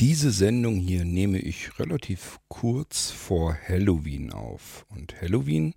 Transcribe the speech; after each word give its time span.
Diese 0.00 0.30
Sendung 0.30 0.76
hier 0.76 1.04
nehme 1.04 1.40
ich 1.40 1.76
relativ 1.80 2.38
kurz 2.46 3.10
vor 3.10 3.58
Halloween 3.68 4.32
auf. 4.32 4.86
Und 4.90 5.20
Halloween, 5.20 5.74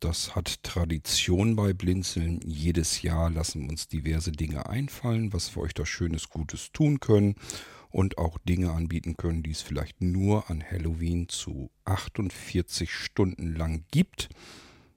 das 0.00 0.34
hat 0.34 0.62
Tradition 0.62 1.56
bei 1.56 1.74
Blinzeln. 1.74 2.40
Jedes 2.42 3.02
Jahr 3.02 3.28
lassen 3.28 3.68
uns 3.68 3.86
diverse 3.86 4.32
Dinge 4.32 4.66
einfallen, 4.70 5.34
was 5.34 5.54
wir 5.54 5.62
euch 5.64 5.74
da 5.74 5.84
Schönes, 5.84 6.30
Gutes 6.30 6.72
tun 6.72 7.00
können. 7.00 7.34
Und 7.90 8.16
auch 8.16 8.38
Dinge 8.38 8.70
anbieten 8.70 9.18
können, 9.18 9.42
die 9.42 9.50
es 9.50 9.60
vielleicht 9.60 10.00
nur 10.00 10.48
an 10.48 10.64
Halloween 10.64 11.28
zu 11.28 11.70
48 11.84 12.90
Stunden 12.90 13.54
lang 13.54 13.84
gibt. 13.90 14.30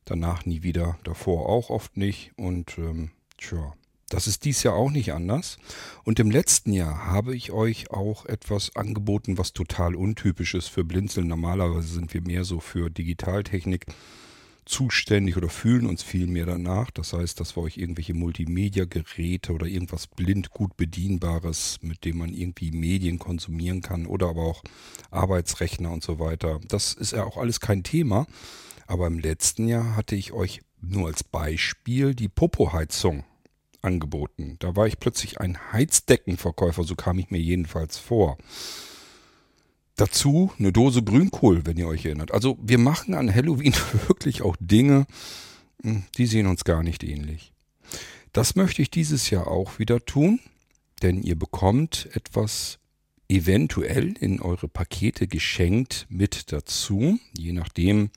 Danach 0.06 0.46
nie 0.46 0.64
wieder, 0.64 0.98
davor 1.04 1.50
auch 1.50 1.70
oft 1.70 1.98
nicht. 1.98 2.32
Und 2.38 2.78
ähm, 2.78 3.12
tja, 3.38 3.74
das 4.14 4.28
ist 4.28 4.46
dies 4.46 4.62
Jahr 4.62 4.76
auch 4.76 4.92
nicht 4.92 5.12
anders. 5.12 5.58
Und 6.04 6.20
im 6.20 6.30
letzten 6.30 6.72
Jahr 6.72 7.08
habe 7.08 7.36
ich 7.36 7.52
euch 7.52 7.90
auch 7.90 8.26
etwas 8.26 8.76
angeboten, 8.76 9.40
was 9.40 9.54
total 9.54 9.96
untypisch 9.96 10.54
ist 10.54 10.68
für 10.68 10.84
Blinzeln. 10.84 11.28
Normalerweise 11.28 11.88
sind 11.88 12.14
wir 12.14 12.22
mehr 12.22 12.44
so 12.44 12.60
für 12.60 12.92
Digitaltechnik 12.92 13.88
zuständig 14.66 15.36
oder 15.36 15.50
fühlen 15.50 15.88
uns 15.88 16.04
viel 16.04 16.28
mehr 16.28 16.46
danach. 16.46 16.92
Das 16.92 17.14
heißt, 17.14 17.40
dass 17.40 17.58
wir 17.58 17.64
euch 17.64 17.78
irgendwelche 17.78 18.14
Multimedia-Geräte 18.14 19.52
oder 19.52 19.66
irgendwas 19.66 20.06
blind 20.06 20.52
gut 20.52 20.78
bedienbares, 20.78 21.80
mit 21.82 22.06
dem 22.06 22.20
man 22.20 22.34
irgendwie 22.34 22.72
Medien 22.72 23.18
konsumieren 23.18 23.82
kann 23.82 24.06
oder 24.06 24.30
aber 24.30 24.44
auch 24.44 24.64
Arbeitsrechner 25.10 25.92
und 25.92 26.04
so 26.04 26.20
weiter. 26.20 26.60
Das 26.68 26.94
ist 26.94 27.14
ja 27.14 27.24
auch 27.24 27.38
alles 27.38 27.60
kein 27.60 27.84
Thema. 27.84 28.28
Aber 28.86 29.08
im 29.08 29.18
letzten 29.18 29.68
Jahr 29.68 29.96
hatte 29.96 30.16
ich 30.16 30.34
euch 30.34 30.62
nur 30.82 31.08
als 31.08 31.24
Beispiel 31.24 32.14
die 32.14 32.28
Popo-Heizung 32.28 33.24
angeboten. 33.84 34.58
Da 34.60 34.76
war 34.76 34.88
ich 34.88 35.00
plötzlich 35.00 35.40
ein 35.40 35.58
Heizdeckenverkäufer, 35.72 36.84
so 36.84 36.96
kam 36.96 37.20
ich 37.20 37.30
mir 37.32 37.40
jedenfalls 37.40 37.98
vor. 37.98 38.38
Dazu 39.96 40.52
eine 40.58 40.72
Dose 40.72 41.04
Grünkohl, 41.04 41.66
wenn 41.66 41.78
ihr 41.78 41.88
euch 41.88 42.06
erinnert. 42.06 42.32
Also 42.32 42.58
wir 42.62 42.80
machen 42.80 43.14
an 43.14 43.34
Halloween 43.34 43.76
wirklich 44.08 44.42
auch 44.42 44.56
Dinge, 44.60 45.06
hm, 45.84 46.04
die 46.18 46.26
sehen 46.26 46.48
uns 46.48 46.64
gar 46.64 46.84
nicht 46.84 47.04
ähnlich. 47.04 47.54
Das 48.32 48.56
möchte 48.56 48.82
ich 48.82 48.90
dieses 48.90 49.30
Jahr 49.30 49.48
auch 49.48 49.78
wieder 49.78 50.04
tun, 50.04 50.40
denn 51.04 51.22
ihr 51.22 51.38
bekommt 51.38 52.10
etwas 52.14 52.80
eventuell 53.30 54.14
in 54.20 54.42
eure 54.42 54.68
Pakete 54.68 55.28
geschenkt 55.28 56.08
mit 56.10 56.52
dazu, 56.52 57.20
je 57.38 57.54
nachdem, 57.54 58.10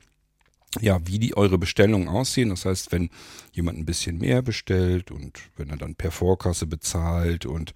ja, 0.81 0.99
wie 1.07 1.19
die 1.19 1.37
eure 1.37 1.59
Bestellungen 1.59 2.09
aussehen. 2.09 2.51
Das 2.51 2.65
heißt, 2.65 2.93
wenn 2.93 3.11
jemand 3.53 3.79
ein 3.79 3.87
bisschen 3.87 4.19
mehr 4.19 4.43
bestellt 4.43 5.11
und 5.11 5.41
wenn 5.57 5.71
er 5.71 5.77
dann 5.77 5.95
per 5.95 6.11
Vorkasse 6.11 6.67
bezahlt 6.67 7.47
und 7.47 7.75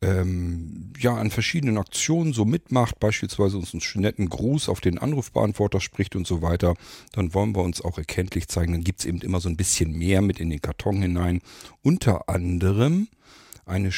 ähm, 0.00 0.92
ja, 0.98 1.16
an 1.16 1.30
verschiedenen 1.30 1.76
Aktionen 1.76 2.32
so 2.32 2.44
mitmacht, 2.44 3.00
beispielsweise 3.00 3.56
uns 3.56 3.74
einen 3.74 4.02
netten 4.02 4.28
Gruß 4.28 4.68
auf 4.68 4.80
den 4.80 4.98
Anrufbeantworter 4.98 5.80
spricht 5.80 6.14
und 6.14 6.26
so 6.26 6.40
weiter, 6.40 6.74
dann 7.12 7.34
wollen 7.34 7.54
wir 7.56 7.62
uns 7.62 7.80
auch 7.80 7.98
erkenntlich 7.98 8.46
zeigen. 8.48 8.72
Dann 8.72 8.84
gibt's 8.84 9.04
eben 9.04 9.20
immer 9.22 9.40
so 9.40 9.48
ein 9.48 9.56
bisschen 9.56 9.92
mehr 9.92 10.22
mit 10.22 10.38
in 10.38 10.50
den 10.50 10.62
Karton 10.62 11.02
hinein. 11.02 11.40
Unter 11.82 12.28
anderem 12.28 13.08
eine 13.66 13.90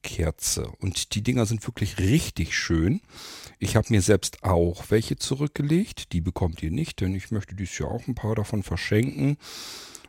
Schmuckdosen-Duftkerze. 0.00 0.70
Und 0.80 1.14
die 1.14 1.22
Dinger 1.22 1.46
sind 1.46 1.66
wirklich 1.66 1.98
richtig 1.98 2.56
schön. 2.56 3.00
Ich 3.58 3.76
habe 3.76 3.88
mir 3.90 4.02
selbst 4.02 4.42
auch 4.42 4.84
welche 4.90 5.16
zurückgelegt. 5.16 6.12
Die 6.12 6.20
bekommt 6.20 6.62
ihr 6.62 6.70
nicht, 6.70 7.00
denn 7.00 7.14
ich 7.14 7.30
möchte 7.30 7.54
dieses 7.54 7.78
Jahr 7.78 7.90
auch 7.90 8.06
ein 8.06 8.14
paar 8.14 8.34
davon 8.34 8.62
verschenken. 8.62 9.36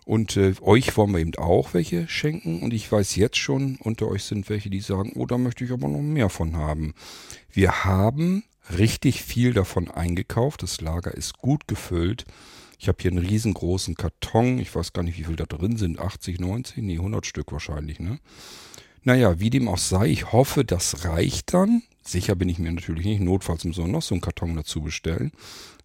Und 0.05 0.35
äh, 0.35 0.53
euch 0.61 0.97
wollen 0.97 1.11
wir 1.11 1.19
eben 1.19 1.35
auch 1.35 1.73
welche 1.73 2.07
schenken. 2.07 2.61
Und 2.61 2.73
ich 2.73 2.91
weiß 2.91 3.15
jetzt 3.15 3.37
schon, 3.37 3.77
unter 3.77 4.07
euch 4.07 4.23
sind 4.23 4.49
welche, 4.49 4.69
die 4.69 4.79
sagen, 4.79 5.13
oh, 5.15 5.25
da 5.25 5.37
möchte 5.37 5.63
ich 5.63 5.71
aber 5.71 5.87
noch 5.87 6.01
mehr 6.01 6.29
von 6.29 6.55
haben. 6.55 6.93
Wir 7.51 7.83
haben 7.83 8.43
richtig 8.77 9.21
viel 9.21 9.53
davon 9.53 9.91
eingekauft. 9.91 10.63
Das 10.63 10.81
Lager 10.81 11.13
ist 11.13 11.37
gut 11.37 11.67
gefüllt. 11.67 12.25
Ich 12.79 12.87
habe 12.87 12.97
hier 12.99 13.11
einen 13.11 13.23
riesengroßen 13.23 13.93
Karton. 13.93 14.57
Ich 14.57 14.73
weiß 14.73 14.93
gar 14.93 15.03
nicht, 15.03 15.19
wie 15.19 15.25
viel 15.25 15.35
da 15.35 15.45
drin 15.45 15.77
sind. 15.77 15.99
80, 15.99 16.39
90? 16.39 16.77
Nee, 16.77 16.95
100 16.95 17.27
Stück 17.27 17.51
wahrscheinlich, 17.51 17.99
ne? 17.99 18.19
Naja, 19.03 19.39
wie 19.39 19.49
dem 19.49 19.67
auch 19.67 19.77
sei, 19.77 20.07
ich 20.07 20.31
hoffe, 20.31 20.63
das 20.63 21.05
reicht 21.05 21.53
dann. 21.53 21.81
Sicher 22.03 22.35
bin 22.35 22.49
ich 22.49 22.59
mir 22.59 22.71
natürlich 22.71 23.05
nicht. 23.05 23.21
Notfalls 23.21 23.63
müssen 23.63 23.85
wir 23.85 23.91
noch 23.91 24.01
so 24.01 24.13
einen 24.13 24.21
Karton 24.21 24.55
dazu 24.55 24.81
bestellen. 24.81 25.31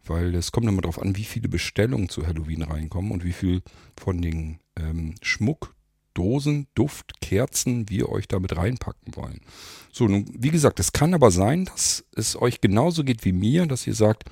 Weil 0.05 0.35
es 0.35 0.53
kommt 0.53 0.69
immer 0.69 0.83
darauf 0.83 1.01
an, 1.01 1.17
wie 1.17 1.25
viele 1.25 1.49
Bestellungen 1.49 2.09
zu 2.09 2.27
Halloween 2.27 2.63
reinkommen 2.63 3.11
und 3.11 3.25
wie 3.25 3.33
viel 3.33 3.63
von 3.99 4.23
den 4.23 4.61
ähm, 4.79 5.15
Schmuck, 5.23 5.75
Dosen, 6.15 6.67
Duft, 6.75 7.21
Kerzen 7.21 7.91
wir 7.91 8.09
euch 8.09 8.29
damit 8.29 8.57
reinpacken 8.57 9.17
wollen. 9.17 9.41
So, 9.93 10.07
nun, 10.07 10.27
wie 10.33 10.51
gesagt, 10.51 10.81
es 10.81 10.93
kann 10.93 11.13
aber 11.13 11.31
sein, 11.31 11.67
dass 11.67 12.05
es 12.15 12.41
euch 12.41 12.61
genauso 12.61 13.05
geht 13.05 13.25
wie 13.25 13.33
mir, 13.33 13.67
dass 13.67 13.87
ihr 13.87 13.95
sagt, 13.95 14.25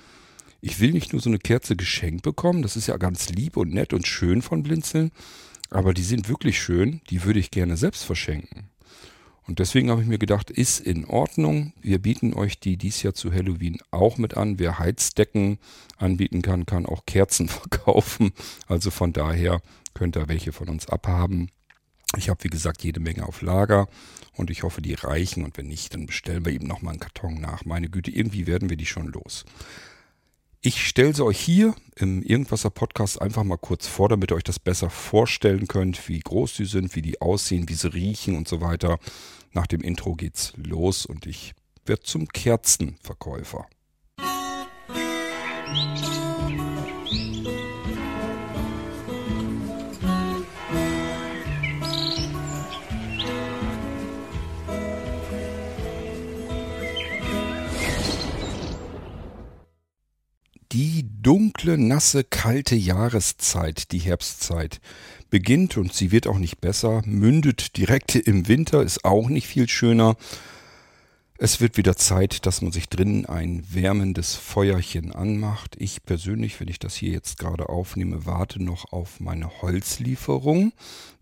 ich 0.61 0.81
will 0.81 0.93
nicht 0.93 1.12
nur 1.12 1.21
so 1.21 1.28
eine 1.28 1.39
Kerze 1.39 1.77
geschenkt 1.77 2.23
bekommen, 2.23 2.62
das 2.62 2.77
ist 2.77 2.87
ja 2.87 2.97
ganz 2.97 3.28
lieb 3.28 3.56
und 3.59 3.75
nett 3.75 3.93
und 3.93 4.06
schön 4.06 4.41
von 4.41 4.62
Blinzeln, 4.62 5.11
aber 5.69 5.93
die 5.93 6.03
sind 6.03 6.28
wirklich 6.28 6.59
schön, 6.59 7.03
die 7.11 7.25
würde 7.25 7.41
ich 7.41 7.50
gerne 7.50 7.77
selbst 7.77 8.05
verschenken. 8.05 8.71
Und 9.47 9.59
deswegen 9.59 9.91
habe 9.91 10.00
ich 10.00 10.09
mir 10.09 10.19
gedacht, 10.19 10.50
ist 10.50 10.81
in 10.81 11.05
Ordnung. 11.05 11.72
Wir 11.82 11.99
bieten 11.99 12.32
euch 12.32 12.60
die 12.60 12.77
dies 12.77 13.03
Jahr 13.03 13.15
zu 13.15 13.32
Halloween 13.32 13.78
auch 13.91 14.16
mit 14.16 14.37
an. 14.37 14.59
Wer 14.59 14.78
Heizdecken 14.78 15.59
anbieten 15.99 16.41
kann, 16.41 16.65
kann 16.66 16.87
auch 16.87 17.05
Kerzen 17.06 17.49
verkaufen. 17.49 18.32
Also 18.66 18.91
von 18.91 19.12
daher 19.12 19.60
könnt 19.93 20.16
ihr 20.16 20.28
welche 20.28 20.53
von 20.53 20.69
uns 20.69 20.88
abhaben. 20.88 21.50
Ich 22.16 22.28
habe, 22.28 22.43
wie 22.44 22.49
gesagt, 22.49 22.82
jede 22.84 23.00
Menge 23.00 23.27
auf 23.27 23.43
Lager 23.43 23.88
und 24.34 24.50
ich 24.50 24.62
hoffe, 24.62 24.81
die 24.81 24.94
reichen. 24.94 25.44
Und 25.44 25.59
wenn 25.59 25.69
nicht, 25.69 25.94
dann 25.94 26.06
bestellen 26.06 26.44
wir 26.44 26.53
eben 26.53 26.66
nochmal 26.66 26.93
einen 26.93 27.00
Karton 27.00 27.41
nach. 27.41 27.65
Meine 27.65 27.88
Güte, 27.88 28.11
irgendwie 28.11 28.47
werden 28.47 28.71
wir 28.71 28.76
die 28.76 28.87
schon 28.87 29.09
los. 29.09 29.44
Ich 30.67 30.87
stelle 30.87 31.15
sie 31.15 31.23
euch 31.23 31.39
hier 31.39 31.75
im 31.95 32.23
Irgendwasser 32.23 32.71
Podcast 32.71 33.21
einfach 33.21 33.45
mal 33.45 33.59
kurz 33.59 33.87
vor, 33.87 34.09
damit 34.09 34.33
ihr 34.33 34.37
euch 34.37 34.45
das 34.45 34.59
besser 34.59 34.89
vorstellen 34.89 35.69
könnt, 35.69 36.09
wie 36.09 36.19
groß 36.19 36.55
die 36.55 36.65
sind, 36.65 36.97
wie 36.97 37.03
die 37.03 37.21
aussehen, 37.21 37.69
wie 37.69 37.75
sie 37.75 37.93
riechen 37.93 38.35
und 38.35 38.49
so 38.49 38.63
weiter. 38.63 38.99
Nach 39.53 39.67
dem 39.67 39.83
Intro 39.83 40.15
geht's 40.15 40.55
los 40.57 41.05
und 41.05 41.27
ich 41.27 41.53
werde 41.85 42.05
zum 42.05 42.29
Kerzenverkäufer. 42.29 43.67
Musik 45.71 46.34
Die 60.75 61.07
dunkle, 61.23 61.79
nasse, 61.79 62.25
kalte 62.25 62.75
Jahreszeit, 62.75 63.93
die 63.93 64.01
Herbstzeit, 64.01 64.81
beginnt 65.31 65.77
und 65.77 65.93
sie 65.93 66.11
wird 66.11 66.27
auch 66.27 66.39
nicht 66.39 66.61
besser, 66.61 67.01
mündet 67.07 67.77
direkt 67.77 68.17
im 68.17 68.49
Winter, 68.49 68.83
ist 68.83 69.05
auch 69.05 69.29
nicht 69.29 69.47
viel 69.47 69.69
schöner. 69.69 70.17
Es 71.37 71.61
wird 71.61 71.77
wieder 71.77 71.97
Zeit, 71.97 72.47
dass 72.47 72.62
man 72.62 72.71
sich 72.71 72.89
drinnen 72.89 73.27
ein 73.27 73.65
wärmendes 73.69 74.37
Feuerchen 74.37 75.11
anmacht. 75.11 75.75
Ich 75.81 76.05
persönlich, 76.05 76.61
wenn 76.61 76.69
ich 76.69 76.78
das 76.78 76.95
hier 76.95 77.11
jetzt 77.11 77.39
gerade 77.39 77.69
aufnehme, 77.69 78.25
warte 78.25 78.62
noch 78.62 78.93
auf 78.93 79.19
meine 79.19 79.61
Holzlieferung, 79.61 80.73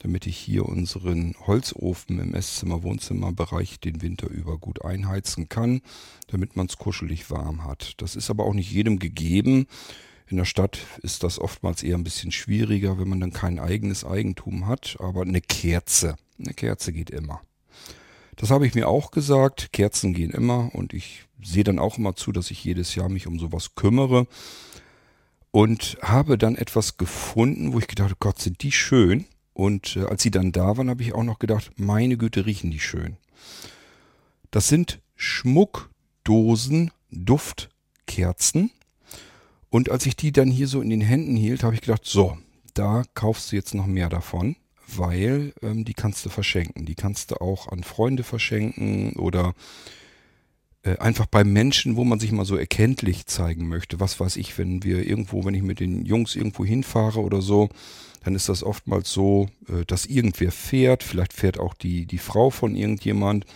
damit 0.00 0.26
ich 0.26 0.36
hier 0.36 0.66
unseren 0.66 1.34
Holzofen 1.46 2.18
im 2.18 2.34
Esszimmer-Wohnzimmerbereich 2.34 3.80
den 3.80 4.02
Winter 4.02 4.28
über 4.28 4.58
gut 4.58 4.84
einheizen 4.84 5.48
kann, 5.48 5.80
damit 6.26 6.56
man 6.56 6.66
es 6.66 6.76
kuschelig 6.76 7.30
warm 7.30 7.64
hat. 7.64 7.94
Das 7.96 8.14
ist 8.14 8.28
aber 8.28 8.44
auch 8.44 8.54
nicht 8.54 8.70
jedem 8.70 8.98
gegeben. 8.98 9.66
In 10.26 10.36
der 10.36 10.44
Stadt 10.44 10.78
ist 11.00 11.22
das 11.22 11.38
oftmals 11.38 11.82
eher 11.82 11.96
ein 11.96 12.04
bisschen 12.04 12.32
schwieriger, 12.32 12.98
wenn 12.98 13.08
man 13.08 13.20
dann 13.20 13.32
kein 13.32 13.58
eigenes 13.58 14.04
Eigentum 14.04 14.66
hat. 14.66 14.98
Aber 15.00 15.22
eine 15.22 15.40
Kerze, 15.40 16.16
eine 16.38 16.52
Kerze 16.52 16.92
geht 16.92 17.08
immer. 17.08 17.40
Das 18.36 18.50
habe 18.50 18.66
ich 18.66 18.74
mir 18.74 18.88
auch 18.88 19.10
gesagt. 19.10 19.72
Kerzen 19.72 20.14
gehen 20.14 20.30
immer 20.30 20.74
und 20.74 20.94
ich 20.94 21.24
sehe 21.42 21.64
dann 21.64 21.78
auch 21.78 21.98
immer 21.98 22.16
zu, 22.16 22.32
dass 22.32 22.50
ich 22.50 22.64
jedes 22.64 22.94
Jahr 22.94 23.08
mich 23.08 23.26
um 23.26 23.38
sowas 23.38 23.74
kümmere. 23.74 24.26
Und 25.50 25.98
habe 26.00 26.38
dann 26.38 26.56
etwas 26.56 26.96
gefunden, 26.96 27.74
wo 27.74 27.78
ich 27.78 27.86
gedacht 27.86 28.08
habe, 28.08 28.18
Gott, 28.18 28.38
sind 28.40 28.62
die 28.62 28.72
schön. 28.72 29.26
Und 29.52 29.96
äh, 29.96 30.04
als 30.04 30.22
sie 30.22 30.30
dann 30.30 30.50
da 30.50 30.78
waren, 30.78 30.88
habe 30.88 31.02
ich 31.02 31.14
auch 31.14 31.24
noch 31.24 31.38
gedacht, 31.38 31.72
meine 31.76 32.16
Güte, 32.16 32.46
riechen 32.46 32.70
die 32.70 32.80
schön. 32.80 33.18
Das 34.50 34.68
sind 34.68 35.00
Schmuckdosen 35.14 36.90
Duftkerzen. 37.10 38.70
Und 39.68 39.90
als 39.90 40.06
ich 40.06 40.16
die 40.16 40.32
dann 40.32 40.50
hier 40.50 40.68
so 40.68 40.80
in 40.80 40.88
den 40.88 41.02
Händen 41.02 41.36
hielt, 41.36 41.62
habe 41.62 41.74
ich 41.74 41.82
gedacht, 41.82 42.06
so, 42.06 42.38
da 42.72 43.04
kaufst 43.12 43.52
du 43.52 43.56
jetzt 43.56 43.74
noch 43.74 43.86
mehr 43.86 44.08
davon 44.08 44.56
weil 44.98 45.52
ähm, 45.62 45.84
die 45.84 45.94
kannst 45.94 46.24
du 46.24 46.30
verschenken. 46.30 46.86
Die 46.86 46.94
kannst 46.94 47.30
du 47.30 47.40
auch 47.40 47.68
an 47.68 47.84
Freunde 47.84 48.22
verschenken 48.22 49.14
oder 49.14 49.54
einfach 50.98 51.26
bei 51.26 51.44
Menschen, 51.44 51.96
wo 51.96 52.04
man 52.04 52.18
sich 52.18 52.32
mal 52.32 52.44
so 52.44 52.56
erkenntlich 52.56 53.26
zeigen 53.26 53.68
möchte. 53.68 54.00
Was 54.00 54.18
weiß 54.18 54.36
ich, 54.36 54.58
wenn 54.58 54.82
wir 54.82 55.06
irgendwo, 55.06 55.44
wenn 55.44 55.54
ich 55.54 55.62
mit 55.62 55.80
den 55.80 56.04
Jungs 56.04 56.34
irgendwo 56.34 56.64
hinfahre 56.64 57.20
oder 57.20 57.40
so, 57.40 57.68
dann 58.24 58.34
ist 58.34 58.48
das 58.48 58.62
oftmals 58.62 59.12
so, 59.12 59.48
äh, 59.68 59.84
dass 59.86 60.06
irgendwer 60.06 60.52
fährt, 60.52 61.02
vielleicht 61.02 61.32
fährt 61.32 61.58
auch 61.58 61.74
die, 61.74 62.06
die 62.06 62.18
Frau 62.18 62.50
von 62.50 62.76
irgendjemand. 62.76 63.46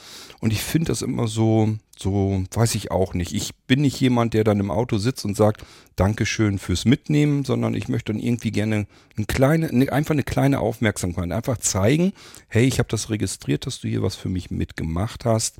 Und 0.40 0.52
ich 0.52 0.60
finde 0.60 0.88
das 0.88 1.02
immer 1.02 1.28
so, 1.28 1.76
so, 1.98 2.44
weiß 2.52 2.74
ich 2.74 2.90
auch 2.90 3.14
nicht. 3.14 3.32
Ich 3.32 3.54
bin 3.66 3.80
nicht 3.80 3.98
jemand, 4.00 4.34
der 4.34 4.44
dann 4.44 4.60
im 4.60 4.70
Auto 4.70 4.98
sitzt 4.98 5.24
und 5.24 5.36
sagt, 5.36 5.64
Dankeschön 5.94 6.58
fürs 6.58 6.84
Mitnehmen, 6.84 7.44
sondern 7.44 7.74
ich 7.74 7.88
möchte 7.88 8.12
dann 8.12 8.20
irgendwie 8.20 8.50
gerne 8.50 8.86
eine 9.16 9.26
kleine, 9.26 9.92
einfach 9.92 10.12
eine 10.12 10.24
kleine 10.24 10.60
Aufmerksamkeit, 10.60 11.32
einfach 11.32 11.56
zeigen, 11.58 12.12
hey, 12.48 12.66
ich 12.66 12.78
habe 12.78 12.88
das 12.90 13.08
registriert, 13.08 13.66
dass 13.66 13.80
du 13.80 13.88
hier 13.88 14.02
was 14.02 14.14
für 14.14 14.28
mich 14.28 14.50
mitgemacht 14.50 15.24
hast. 15.24 15.56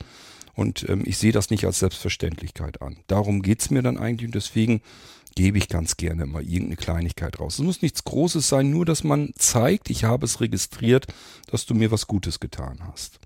Und 0.56 0.88
ähm, 0.88 1.02
ich 1.04 1.18
sehe 1.18 1.32
das 1.32 1.50
nicht 1.50 1.64
als 1.66 1.78
Selbstverständlichkeit 1.78 2.80
an. 2.82 2.96
Darum 3.06 3.42
geht's 3.42 3.70
mir 3.70 3.82
dann 3.82 3.98
eigentlich 3.98 4.26
und 4.26 4.34
deswegen 4.34 4.80
gebe 5.34 5.58
ich 5.58 5.68
ganz 5.68 5.98
gerne 5.98 6.24
mal 6.24 6.42
irgendeine 6.42 6.76
Kleinigkeit 6.76 7.38
raus. 7.38 7.58
Es 7.58 7.64
muss 7.64 7.82
nichts 7.82 8.04
Großes 8.04 8.48
sein, 8.48 8.70
nur 8.70 8.86
dass 8.86 9.04
man 9.04 9.34
zeigt, 9.36 9.90
ich 9.90 10.04
habe 10.04 10.24
es 10.24 10.40
registriert, 10.40 11.06
dass 11.50 11.66
du 11.66 11.74
mir 11.74 11.90
was 11.90 12.06
Gutes 12.06 12.40
getan 12.40 12.78
hast. 12.90 13.20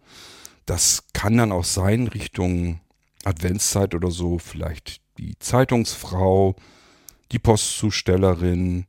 Das 0.67 1.05
kann 1.13 1.37
dann 1.37 1.53
auch 1.53 1.65
sein 1.65 2.09
Richtung 2.09 2.81
Adventszeit 3.25 3.95
oder 3.95 4.11
so, 4.11 4.39
vielleicht 4.39 5.01
die 5.19 5.39
Zeitungsfrau, 5.39 6.57
die 7.31 7.39
Postzustellerin, 7.39 8.87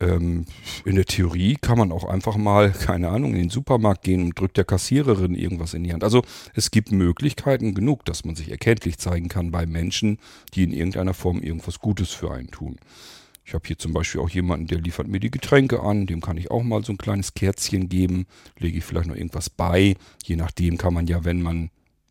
ähm, 0.00 0.44
in 0.84 0.96
der 0.96 1.04
Theorie 1.04 1.56
kann 1.60 1.78
man 1.78 1.92
auch 1.92 2.04
einfach 2.04 2.36
mal, 2.36 2.70
keine 2.70 3.08
Ahnung, 3.08 3.32
in 3.32 3.40
den 3.40 3.50
Supermarkt 3.50 4.02
gehen 4.02 4.22
und 4.22 4.38
drückt 4.38 4.56
der 4.56 4.64
Kassiererin 4.64 5.34
irgendwas 5.34 5.74
in 5.74 5.84
die 5.84 5.92
Hand. 5.92 6.04
Also 6.04 6.22
es 6.54 6.70
gibt 6.70 6.92
Möglichkeiten 6.92 7.74
genug, 7.74 8.04
dass 8.04 8.24
man 8.24 8.36
sich 8.36 8.50
erkenntlich 8.50 8.98
zeigen 8.98 9.28
kann 9.28 9.50
bei 9.50 9.66
Menschen, 9.66 10.18
die 10.54 10.64
in 10.64 10.72
irgendeiner 10.72 11.14
Form 11.14 11.40
irgendwas 11.40 11.78
Gutes 11.78 12.10
für 12.10 12.30
einen 12.30 12.50
tun. 12.50 12.76
Ich 13.44 13.54
habe 13.54 13.66
hier 13.66 13.78
zum 13.78 13.92
Beispiel 13.92 14.20
auch 14.20 14.28
jemanden, 14.28 14.66
der 14.66 14.80
liefert 14.80 15.06
mir 15.06 15.20
die 15.20 15.30
Getränke 15.30 15.80
an, 15.80 16.06
dem 16.06 16.20
kann 16.20 16.36
ich 16.36 16.50
auch 16.50 16.64
mal 16.64 16.84
so 16.84 16.92
ein 16.92 16.98
kleines 16.98 17.34
Kerzchen 17.34 17.88
geben, 17.88 18.26
lege 18.58 18.78
ich 18.78 18.84
vielleicht 18.84 19.06
noch 19.06 19.14
irgendwas 19.14 19.50
bei. 19.50 19.94
Je 20.24 20.34
nachdem 20.34 20.78
kann 20.78 20.92
man 20.92 21.06
ja, 21.06 21.24
wenn 21.24 21.42
man 21.42 21.70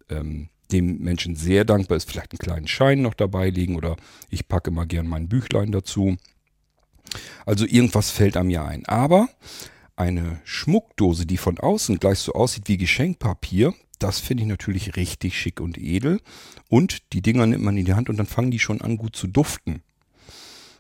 ähm, 0.10 0.48
dem 0.72 1.00
Menschen 1.00 1.36
sehr 1.36 1.66
dankbar 1.66 1.98
ist, 1.98 2.10
vielleicht 2.10 2.32
einen 2.32 2.40
kleinen 2.40 2.68
Schein 2.68 3.02
noch 3.02 3.14
dabei 3.14 3.50
legen 3.50 3.76
oder 3.76 3.98
ich 4.30 4.48
packe 4.48 4.72
mal 4.72 4.88
gern 4.88 5.08
mein 5.08 5.28
Büchlein 5.28 5.74
dazu. 5.74 6.16
Also 7.46 7.66
irgendwas 7.66 8.12
fällt 8.12 8.38
einem 8.38 8.50
ja 8.50 8.66
ein. 8.66 8.86
Aber 8.86 9.30
eine 9.96 10.40
Schmuckdose, 10.44 11.26
die 11.26 11.38
von 11.38 11.58
außen 11.58 12.00
gleich 12.00 12.20
so 12.20 12.34
aussieht 12.34 12.68
wie 12.68 12.78
Geschenkpapier, 12.78 13.74
das 14.00 14.20
finde 14.20 14.44
ich 14.44 14.50
natürlich 14.50 14.96
richtig 14.96 15.40
schick 15.40 15.62
und 15.62 15.78
edel. 15.78 16.20
Und 16.70 17.14
die 17.14 17.22
Dinger 17.22 17.46
nimmt 17.46 17.64
man 17.64 17.78
in 17.78 17.86
die 17.86 17.94
Hand 17.94 18.10
und 18.10 18.18
dann 18.18 18.26
fangen 18.26 18.52
die 18.52 18.60
schon 18.60 18.82
an 18.82 18.98
gut 18.98 19.16
zu 19.16 19.28
duften. 19.28 19.82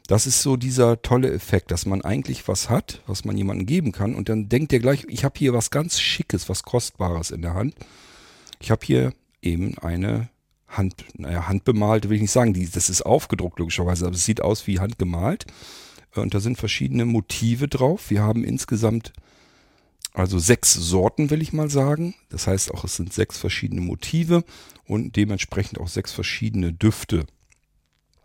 Das 0.07 0.27
ist 0.27 0.41
so 0.41 0.55
dieser 0.55 1.01
tolle 1.01 1.31
Effekt, 1.31 1.71
dass 1.71 1.85
man 1.85 2.03
eigentlich 2.03 2.47
was 2.47 2.69
hat, 2.69 3.01
was 3.07 3.25
man 3.25 3.37
jemandem 3.37 3.65
geben 3.65 3.91
kann 3.91 4.13
und 4.13 4.29
dann 4.29 4.49
denkt 4.49 4.71
er 4.71 4.79
gleich, 4.79 5.05
ich 5.07 5.23
habe 5.23 5.39
hier 5.39 5.53
was 5.53 5.71
ganz 5.71 5.99
Schickes, 5.99 6.47
was 6.47 6.63
Kostbares 6.63 7.31
in 7.31 7.41
der 7.41 7.55
Hand. 7.55 7.73
Ich 8.59 8.69
habe 8.69 8.85
hier 8.85 9.13
eben 9.41 9.77
eine 9.79 10.29
Hand, 10.67 11.05
naja, 11.15 11.47
handbemalte, 11.47 12.09
will 12.09 12.17
ich 12.17 12.21
nicht 12.21 12.31
sagen, 12.31 12.53
die, 12.53 12.69
das 12.69 12.89
ist 12.89 13.03
aufgedruckt 13.03 13.57
logischerweise, 13.57 14.05
aber 14.05 14.15
es 14.15 14.25
sieht 14.25 14.41
aus 14.41 14.67
wie 14.67 14.79
handgemalt. 14.79 15.45
Und 16.21 16.33
da 16.33 16.39
sind 16.39 16.57
verschiedene 16.57 17.06
Motive 17.06 17.67
drauf. 17.67 18.09
Wir 18.09 18.21
haben 18.21 18.44
insgesamt 18.44 19.13
also 20.15 20.39
sechs 20.39 20.73
Sorten, 20.73 21.29
will 21.29 21.41
ich 21.41 21.51
mal 21.51 21.69
sagen. 21.69 22.15
Das 22.29 22.47
heißt 22.47 22.73
auch, 22.73 22.85
es 22.85 22.95
sind 22.95 23.12
sechs 23.12 23.38
verschiedene 23.38 23.81
Motive 23.81 24.45
und 24.88 25.15
dementsprechend 25.17 25.79
auch 25.79 25.89
sechs 25.89 26.13
verschiedene 26.13 26.71
Düfte 26.71 27.25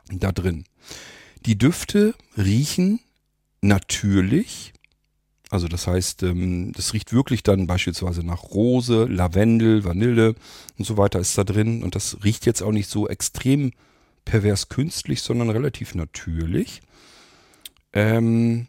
da 0.08 0.30
drin. 0.30 0.64
Die 1.46 1.58
Düfte 1.58 2.14
riechen 2.36 3.00
natürlich. 3.60 4.72
Also 5.50 5.66
das 5.66 5.88
heißt, 5.88 6.22
ähm, 6.22 6.72
das 6.72 6.92
riecht 6.94 7.12
wirklich 7.12 7.42
dann 7.42 7.66
beispielsweise 7.66 8.22
nach 8.22 8.44
Rose, 8.44 9.06
Lavendel, 9.06 9.84
Vanille 9.84 10.36
und 10.78 10.84
so 10.84 10.96
weiter 10.96 11.18
ist 11.18 11.36
da 11.36 11.44
drin. 11.44 11.82
Und 11.82 11.96
das 11.96 12.18
riecht 12.22 12.46
jetzt 12.46 12.62
auch 12.62 12.72
nicht 12.72 12.88
so 12.88 13.08
extrem 13.08 13.72
pervers 14.24 14.68
künstlich, 14.68 15.22
sondern 15.22 15.50
relativ 15.50 15.96
natürlich. 15.96 16.82
Ähm, 17.92 18.68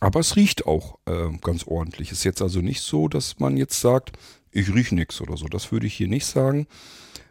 aber 0.00 0.20
es 0.20 0.36
riecht 0.36 0.66
auch 0.66 0.98
äh, 1.06 1.28
ganz 1.40 1.64
ordentlich. 1.64 2.10
Ist 2.10 2.24
jetzt 2.24 2.42
also 2.42 2.60
nicht 2.60 2.80
so, 2.80 3.08
dass 3.08 3.38
man 3.38 3.56
jetzt 3.56 3.80
sagt, 3.80 4.12
ich 4.50 4.72
rieche 4.74 4.94
nichts 4.94 5.20
oder 5.20 5.36
so. 5.36 5.46
Das 5.46 5.72
würde 5.72 5.86
ich 5.86 5.94
hier 5.94 6.08
nicht 6.08 6.26
sagen. 6.26 6.66